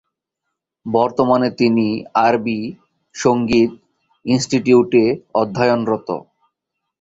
[0.85, 1.87] বর্তমানে তিনি
[2.25, 2.59] আরবি
[3.15, 3.71] সঙ্গীত
[4.25, 5.05] ইনস্টিটিউট এ
[5.41, 6.09] অধ্যয়নরত।